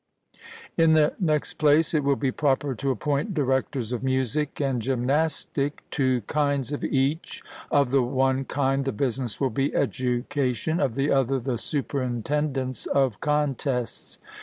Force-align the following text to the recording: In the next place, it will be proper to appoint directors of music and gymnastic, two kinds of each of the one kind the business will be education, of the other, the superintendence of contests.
In 0.77 0.93
the 0.93 1.13
next 1.19 1.59
place, 1.59 1.93
it 1.93 2.03
will 2.03 2.15
be 2.15 2.31
proper 2.31 2.73
to 2.73 2.89
appoint 2.89 3.35
directors 3.35 3.91
of 3.91 4.01
music 4.01 4.59
and 4.59 4.81
gymnastic, 4.81 5.83
two 5.91 6.21
kinds 6.21 6.71
of 6.71 6.83
each 6.83 7.43
of 7.69 7.91
the 7.91 8.01
one 8.01 8.43
kind 8.45 8.83
the 8.83 8.91
business 8.93 9.39
will 9.39 9.51
be 9.51 9.75
education, 9.75 10.79
of 10.79 10.95
the 10.95 11.11
other, 11.11 11.39
the 11.39 11.59
superintendence 11.59 12.87
of 12.87 13.19
contests. 13.19 14.17